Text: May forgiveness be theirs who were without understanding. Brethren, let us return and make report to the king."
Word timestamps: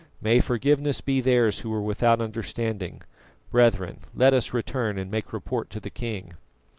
May 0.19 0.39
forgiveness 0.39 0.99
be 0.99 1.21
theirs 1.21 1.59
who 1.59 1.69
were 1.69 1.79
without 1.83 2.21
understanding. 2.21 3.03
Brethren, 3.51 3.99
let 4.15 4.33
us 4.33 4.51
return 4.51 4.97
and 4.97 5.11
make 5.11 5.31
report 5.31 5.69
to 5.69 5.79
the 5.79 5.91
king." 5.91 6.33